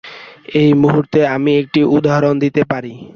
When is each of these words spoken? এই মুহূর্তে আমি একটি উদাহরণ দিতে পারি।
এই 0.55 0.71
মুহূর্তে 0.81 1.19
আমি 1.35 1.51
একটি 1.61 1.79
উদাহরণ 1.95 2.35
দিতে 2.43 2.61
পারি। 2.71 2.93